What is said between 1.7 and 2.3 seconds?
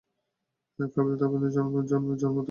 জান্নাতেই